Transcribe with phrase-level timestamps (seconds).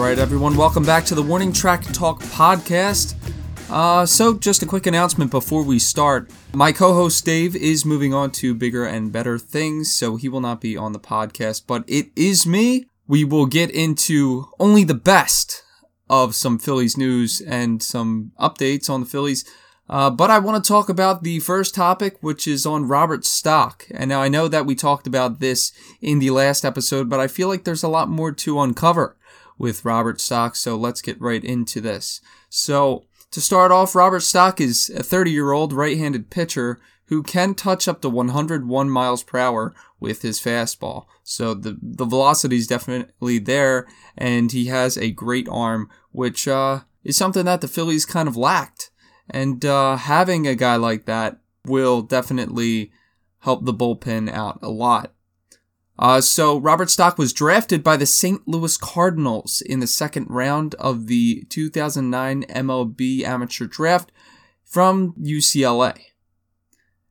[0.00, 3.14] right, everyone, welcome back to the Warning Track Talk podcast.
[3.68, 6.30] Uh, so, just a quick announcement before we start.
[6.54, 10.40] My co host Dave is moving on to bigger and better things, so he will
[10.40, 12.86] not be on the podcast, but it is me.
[13.08, 15.62] We will get into only the best
[16.08, 19.44] of some Phillies news and some updates on the Phillies.
[19.86, 23.86] Uh, but I want to talk about the first topic, which is on Robert Stock.
[23.90, 27.26] And now I know that we talked about this in the last episode, but I
[27.26, 29.16] feel like there's a lot more to uncover
[29.60, 30.56] with Robert Stock.
[30.56, 32.22] So let's get right into this.
[32.48, 37.22] So to start off, Robert Stock is a 30 year old right handed pitcher who
[37.22, 41.04] can touch up to 101 miles per hour with his fastball.
[41.22, 46.80] So the, the velocity is definitely there, and he has a great arm, which uh,
[47.04, 48.90] is something that the Phillies kind of lacked
[49.28, 52.92] and uh, having a guy like that will definitely
[53.40, 55.12] help the bullpen out a lot.
[56.00, 58.48] Uh, so Robert Stock was drafted by the St.
[58.48, 64.10] Louis Cardinals in the second round of the 2009 MLB amateur draft
[64.64, 65.98] from UCLA.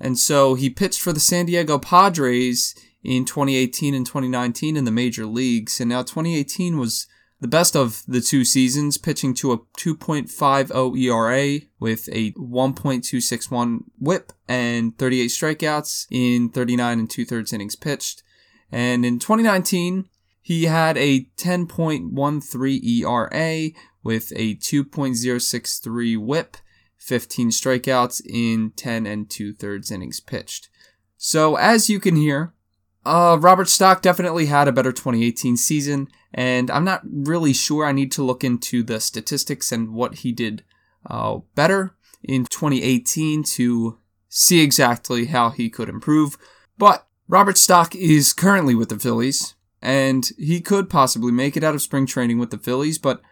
[0.00, 4.90] And so he pitched for the San Diego Padres in 2018 and 2019 in the
[4.90, 5.80] major leagues.
[5.80, 7.06] And now 2018 was
[7.40, 14.32] the best of the two seasons, pitching to a 2.50 ERA with a 1.261 whip
[14.48, 18.24] and 38 strikeouts in 39 and two thirds innings pitched.
[18.72, 20.08] And in 2019,
[20.40, 23.70] he had a 10.13 ERA
[24.02, 26.56] with a 2.063 whip,
[26.96, 30.68] 15 strikeouts in 10 and two thirds innings pitched.
[31.16, 32.54] So as you can hear,
[33.04, 37.84] uh, Robert Stock definitely had a better 2018 season, and I'm not really sure.
[37.84, 40.64] I need to look into the statistics and what he did
[41.06, 46.38] uh, better in 2018 to see exactly how he could improve.
[46.78, 51.74] But Robert Stock is currently with the Phillies, and he could possibly make it out
[51.74, 53.22] of spring training with the Phillies, but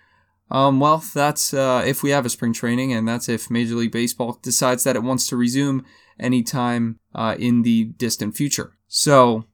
[0.50, 3.92] um, well, that's uh, if we have a spring training, and that's if Major League
[3.92, 5.84] Baseball decides that it wants to resume
[6.18, 8.72] anytime uh, in the distant future.
[8.88, 9.44] So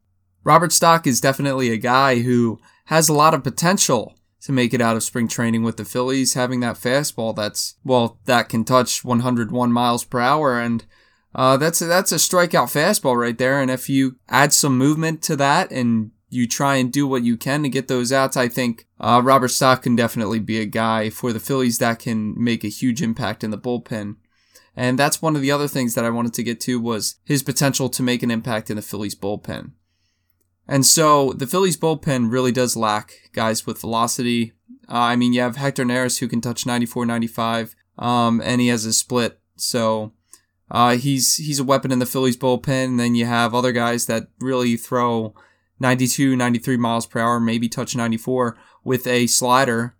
[0.44, 4.80] Robert Stock is definitely a guy who has a lot of potential to make it
[4.80, 9.04] out of spring training with the Phillies, having that fastball that's, well, that can touch
[9.04, 10.60] 101 miles per hour.
[10.60, 10.84] And
[11.36, 13.60] uh, that's, a, that's a strikeout fastball right there.
[13.60, 17.36] And if you add some movement to that and you try and do what you
[17.36, 21.10] can to get those outs, I think uh, Robert Stock can definitely be a guy
[21.10, 24.16] for the Phillies that can make a huge impact in the bullpen.
[24.74, 27.42] And that's one of the other things that I wanted to get to was his
[27.42, 29.72] potential to make an impact in the Phillies bullpen.
[30.66, 34.54] And so the Phillies bullpen really does lack guys with velocity.
[34.88, 38.68] Uh, I mean, you have Hector Neris who can touch 94, 95, um, and he
[38.68, 39.38] has a split.
[39.56, 40.12] So
[40.70, 42.84] uh, he's he's a weapon in the Phillies bullpen.
[42.84, 45.34] And then you have other guys that really throw
[45.80, 49.94] 92, 93 miles per hour, maybe touch 94 with a slider.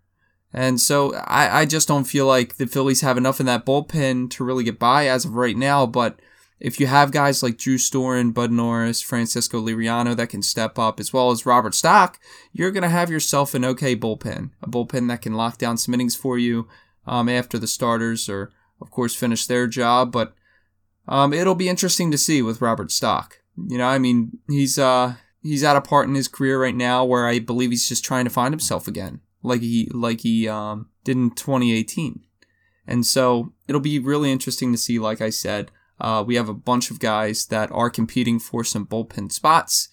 [0.53, 4.29] And so I, I just don't feel like the Phillies have enough in that bullpen
[4.31, 5.85] to really get by as of right now.
[5.85, 6.19] But
[6.59, 10.99] if you have guys like Drew Storen, Bud Norris, Francisco Liriano that can step up,
[10.99, 12.19] as well as Robert Stock,
[12.51, 14.51] you're going to have yourself an okay bullpen.
[14.63, 16.67] A bullpen that can lock down some innings for you
[17.05, 18.51] um, after the starters or,
[18.81, 20.11] of course, finish their job.
[20.11, 20.33] But
[21.07, 23.39] um, it'll be interesting to see with Robert Stock.
[23.55, 27.05] You know, I mean, he's uh, he's at a part in his career right now
[27.05, 30.89] where I believe he's just trying to find himself again, like he like he um,
[31.03, 32.21] did in 2018.
[32.85, 36.53] And so it'll be really interesting to see, like I said, uh, we have a
[36.53, 39.89] bunch of guys that are competing for some bullpen spots.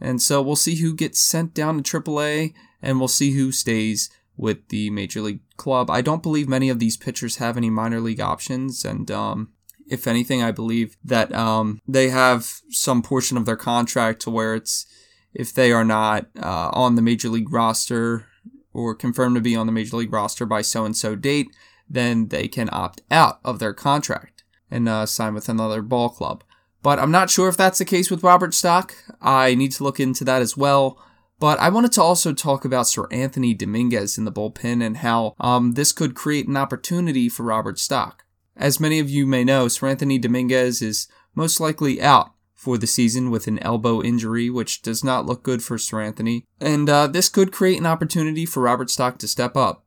[0.00, 4.10] And so we'll see who gets sent down to AAA and we'll see who stays
[4.36, 5.90] with the major league club.
[5.90, 8.84] I don't believe many of these pitchers have any minor league options.
[8.84, 9.52] And um,
[9.88, 14.54] if anything, I believe that um, they have some portion of their contract to where
[14.54, 14.86] it's
[15.34, 18.26] if they are not uh, on the major league roster
[18.72, 21.48] or confirmed to be on the major league roster by so and so date,
[21.88, 26.44] then they can opt out of their contract and uh, sign with another ball club.
[26.82, 28.94] But I'm not sure if that's the case with Robert Stock.
[29.20, 30.98] I need to look into that as well.
[31.40, 35.72] But I wanted to also talk about Seranthony Dominguez in the bullpen and how um,
[35.72, 38.24] this could create an opportunity for Robert Stock.
[38.58, 43.30] As many of you may know, Seranthony Dominguez is most likely out for the season
[43.30, 46.42] with an elbow injury, which does not look good for Seranthony.
[46.60, 49.84] And uh, this could create an opportunity for Robert Stock to step up.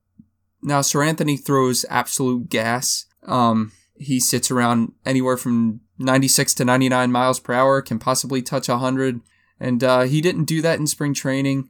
[0.64, 3.08] Now, Seranthony throws absolute gas.
[3.28, 8.70] Um, he sits around anywhere from 96 to 99 miles per hour, can possibly touch
[8.70, 9.20] 100.
[9.60, 11.70] And uh, he didn't do that in spring training,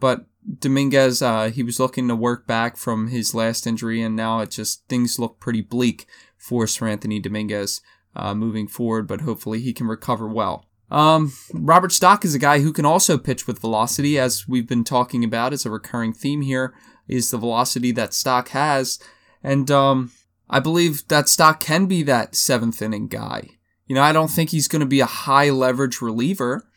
[0.00, 0.26] but
[0.58, 4.50] Dominguez, uh, he was looking to work back from his last injury, and now it
[4.50, 6.06] just things look pretty bleak
[6.36, 7.80] for Seranthony Dominguez
[8.16, 9.06] uh, moving forward.
[9.06, 10.66] But hopefully he can recover well.
[10.90, 14.84] Um, Robert Stock is a guy who can also pitch with velocity, as we've been
[14.84, 16.74] talking about as a recurring theme here.
[17.08, 18.98] is the velocity that Stock has.
[19.42, 20.12] And um,
[20.50, 23.48] I believe that Stock can be that seventh inning guy.
[23.86, 26.68] You know, I don't think he's going to be a high leverage reliever,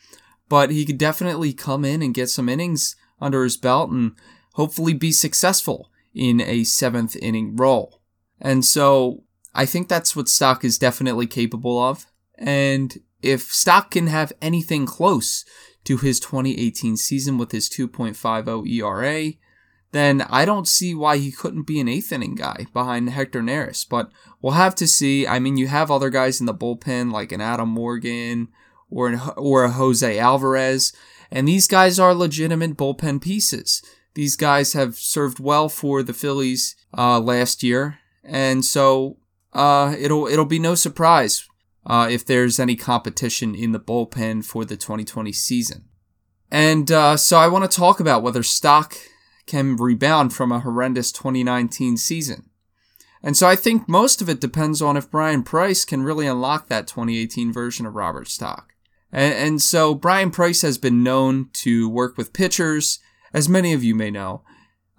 [0.50, 4.14] but he could definitely come in and get some innings under his belt and
[4.54, 8.02] hopefully be successful in a seventh inning role.
[8.40, 9.24] And so
[9.54, 12.06] I think that's what Stock is definitely capable of.
[12.38, 15.46] And if Stock can have anything close
[15.86, 19.34] to his 2018 season with his 2.50 ERA,
[19.92, 23.88] then I don't see why he couldn't be an eighth inning guy behind Hector Neris.
[23.88, 25.26] But we'll have to see.
[25.26, 28.50] I mean, you have other guys in the bullpen like an Adam Morgan
[28.90, 30.92] or an, or a Jose Alvarez,
[31.31, 33.81] and these guys are legitimate bullpen pieces.
[34.13, 39.18] These guys have served well for the Phillies uh, last year, and so
[39.54, 41.48] uh, it'll it'll be no surprise
[41.86, 45.86] uh, if there's any competition in the bullpen for the 2020 season.
[46.51, 48.95] And uh, so I want to talk about whether stock
[49.45, 52.50] can rebound from a horrendous 2019 season.
[53.21, 56.68] And so I think most of it depends on if Bryan Price can really unlock
[56.68, 58.75] that 2018 version of Robert Stock.
[59.16, 63.00] And, and so Bryan Price has been known to work with pitchers,
[63.34, 64.44] as many of you may know,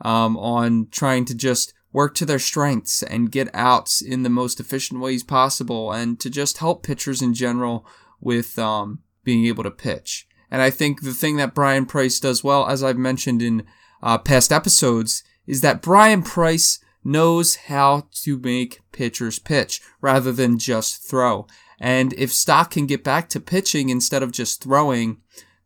[0.00, 4.58] um, on trying to just work to their strengths and get outs in the most
[4.58, 7.86] efficient ways possible and to just help pitchers in general
[8.18, 10.26] with um, being able to pitch.
[10.50, 13.66] And I think the thing that Bryan Price does well, as I've mentioned in
[14.02, 20.58] uh, past episodes, is that Bryan Price knows how to make pitchers pitch rather than
[20.58, 21.46] just throw.
[21.78, 25.18] And if Stock can get back to pitching instead of just throwing,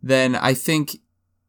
[0.02, 0.98] then I think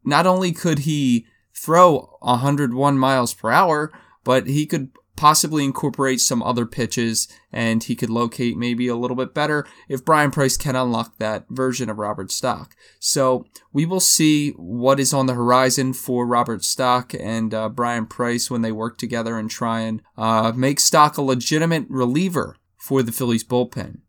[0.04, 1.26] not only could he
[1.56, 3.92] throw 101 miles per hour,
[4.24, 9.16] but he could possibly incorporate some other pitches and he could locate maybe a little
[9.16, 12.76] bit better if Bryan Price can unlock that version of Robert Stock.
[13.00, 18.08] So we will see what is on the horizon for Robert Stock and uh, Bryan
[18.08, 23.04] Price when they work together and try and uh, make Stock a legitimate reliever for
[23.04, 24.00] the Phillies bullpen.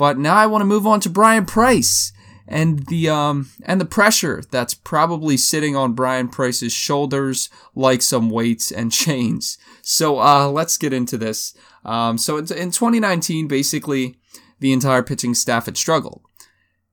[0.00, 2.14] But now I want to move on to Bryan Price
[2.48, 8.30] and the um and the pressure that's probably sitting on Bryan Price's shoulders like some
[8.30, 9.58] weights and chains.
[9.82, 11.54] So uh, let's get into this.
[11.84, 14.16] Um, so in, in 2019, basically
[14.58, 16.22] the entire pitching staff had struggled.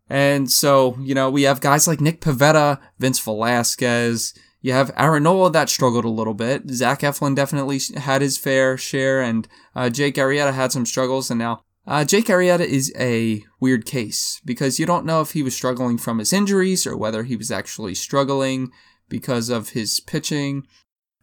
[0.10, 4.33] And so, you know, we have guys like Nick Pivetta, Vince Velasquez.
[4.60, 6.69] You have Aaron that struggled a little bit.
[6.71, 11.31] Zach Eflin definitely had his fair share, and uh, Jake Arrieta had some struggles.
[11.31, 15.42] And now uh, Jake Arrieta is a weird case because you don't know if he
[15.42, 18.72] was struggling from his injuries or whether he was actually struggling
[19.07, 20.68] because of his pitching.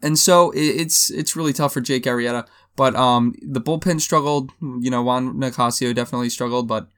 [0.02, 2.46] And so it's it's really tough for Jake Arrieta.
[2.76, 4.50] But um, the bullpen struggled.
[4.60, 6.88] You know, Juan Nicasio definitely struggled, but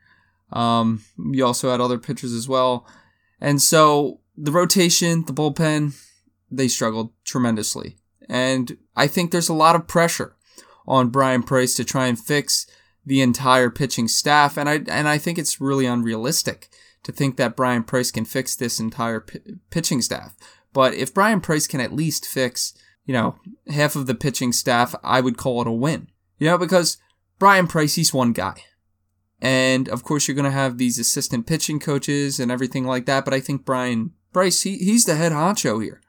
[0.52, 2.86] um, you also had other pitchers as well.
[3.40, 6.00] And so the rotation, the bullpen,
[6.50, 7.96] they struggled tremendously.
[8.28, 10.36] And I think there's a lot of pressure
[10.86, 12.66] on Bryan Price to try and fix
[13.06, 16.68] the entire pitching staff, and I and I think it's really unrealistic
[17.04, 19.38] to think that Bryan Price can fix this entire p-
[19.70, 20.36] pitching staff.
[20.72, 22.74] But if Bryan Price can at least fix,
[23.04, 23.36] you know,
[23.68, 26.08] half of the pitching staff, I would call it a win.
[26.38, 26.98] You know, because
[27.38, 28.56] Bryan Price, he's one guy.
[29.40, 33.24] And of course, you're going to have these assistant pitching coaches and everything like that.
[33.24, 36.00] But I think Bryan Price, he, he's the head honcho here.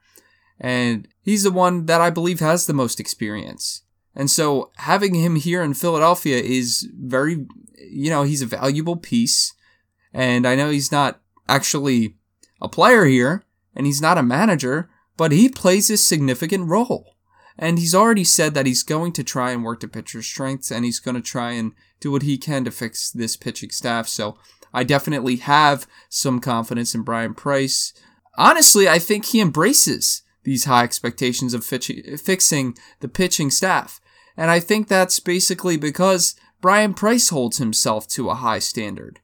[0.59, 3.83] And he's the one that I believe has the most experience.
[4.17, 7.45] And so having him here in Philadelphia is very,
[7.77, 9.53] you know, he's a valuable piece.
[10.11, 12.15] And I know he's not actually
[12.59, 13.43] a player here
[13.75, 17.13] and he's not a manager, but he plays a significant role.
[17.59, 20.83] And he's already said that he's going to try and work the pitcher's strengths and
[20.83, 24.07] he's going to try and do what he can to fix this pitching staff.
[24.07, 24.35] So
[24.73, 27.93] I definitely have some confidence in Bryan Price.
[28.35, 34.01] Honestly, I think he embraces these high expectations of fixing the pitching staff.
[34.37, 39.19] And I think that's basically because Bryan Price holds himself to a high standard.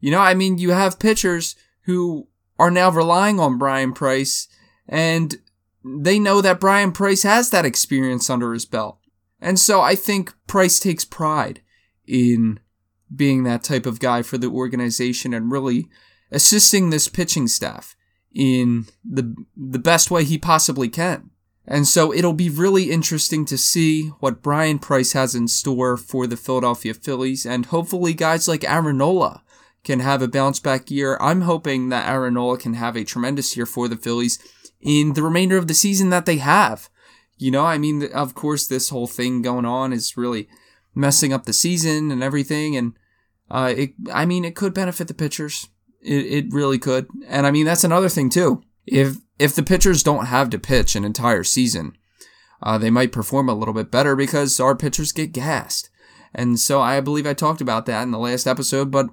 [0.00, 4.48] You know, I mean, you have pitchers who are now relying on Bryan Price
[4.88, 5.36] and
[5.84, 8.98] they know that Bryan Price has that experience under his belt.
[9.40, 11.60] And so I think Price takes pride
[12.06, 12.60] in
[13.14, 15.86] being that type of guy for the organization and really
[16.30, 17.96] assisting this pitching staff
[18.34, 21.30] in the the best way he possibly can.
[21.68, 26.26] And so it'll be really interesting to see what Bryan Price has in store for
[26.26, 29.42] the Philadelphia Phillies, and hopefully guys like Aaron Nola
[29.82, 31.16] can have a bounce back year.
[31.20, 34.38] I'm hoping that Aaron Nola can have a tremendous year for the Phillies
[34.80, 36.88] in the remainder of the season that they have.
[37.36, 40.48] You know, I mean, of course, this whole thing going on is really
[40.94, 42.92] messing up the season and everything, and
[43.50, 45.68] uh, it, I mean, it could benefit the pitchers.
[46.00, 47.08] It, it really could.
[47.26, 48.62] And I mean, that's another thing too.
[48.86, 51.96] If if the pitchers don't have to pitch an entire season,
[52.62, 55.90] uh, they might perform a little bit better because our pitchers get gassed.
[56.34, 59.08] And so I believe I talked about that in the last episode, but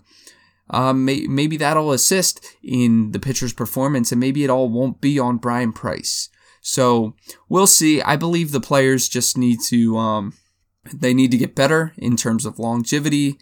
[0.69, 5.19] um, may, maybe that'll assist in the pitcher's performance, and maybe it all won't be
[5.19, 6.29] on Bryan Price.
[6.61, 7.15] So
[7.49, 8.01] we'll see.
[8.01, 10.33] I believe the players just need to um,
[10.93, 13.37] they need to get better in terms of longevity,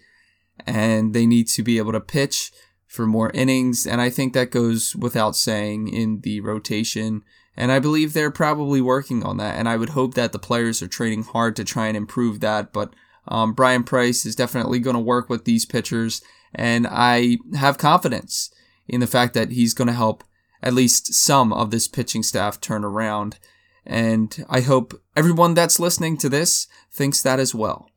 [0.66, 2.52] and they need to be able to pitch
[2.92, 3.88] for more innings.
[3.88, 7.24] And I think that goes without saying in the rotation.
[7.56, 9.58] And I believe they're probably working on that.
[9.58, 12.74] And I would hope that the players are training hard to try and improve that.
[12.74, 12.94] But
[13.28, 16.22] um, Bryan Price is definitely going to work with these pitchers
[16.54, 18.52] and I have confidence
[18.88, 20.24] in the fact that he's going to help
[20.62, 23.40] at least some of this pitching staff turn around.
[23.86, 27.90] And I hope everyone that's listening to this thinks that as well.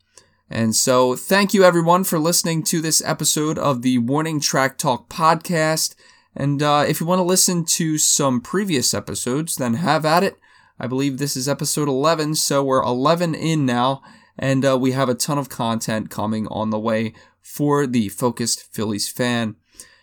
[0.50, 5.08] And so, thank you everyone for listening to this episode of the Warning Track Talk
[5.08, 5.94] podcast.
[6.36, 10.36] And uh, if you want to listen to some previous episodes, then have at it.
[10.78, 14.02] I believe this is episode 11, so we're 11 in now,
[14.38, 18.74] and uh, we have a ton of content coming on the way for the focused
[18.74, 19.56] Phillies fan.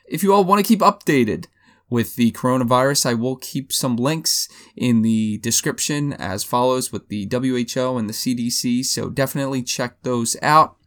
[0.08, 1.46] If you all want to keep updated
[1.92, 7.28] with the coronavirus, I will keep some links in the description as follows with the
[7.30, 10.78] WHO and the CDC, so definitely check those out.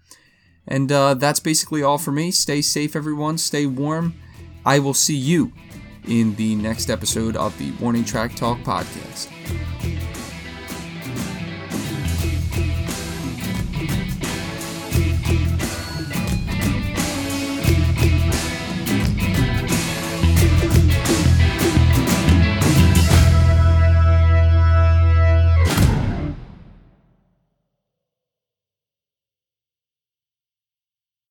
[0.66, 2.30] And uh, that's basically all for me.
[2.30, 3.36] Stay safe, everyone.
[3.36, 4.14] Stay warm.
[4.64, 5.52] I will see you
[6.08, 9.28] in the next episode of the Warning Track Talk podcast.